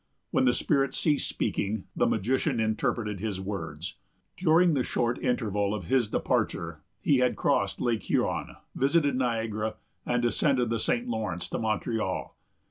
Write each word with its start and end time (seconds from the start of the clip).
When 0.31 0.45
the 0.45 0.53
spirit 0.55 0.95
ceased 0.95 1.29
speaking, 1.29 1.83
the 1.95 2.07
magician 2.07 2.59
interpreted 2.59 3.19
his 3.19 3.39
words. 3.39 3.97
During 4.35 4.73
the 4.73 4.83
short 4.83 5.21
interval 5.23 5.75
of 5.75 5.83
his 5.83 6.07
departure, 6.07 6.81
he 7.01 7.17
had 7.19 7.35
crossed 7.35 7.79
Lake 7.79 8.01
Huron, 8.01 8.55
visited 8.73 9.15
Niagara, 9.15 9.75
and 10.03 10.19
descended 10.23 10.71
the 10.71 10.79
St. 10.79 11.07
Lawrence 11.07 11.47
to 11.49 11.59
Montreal. 11.59 12.35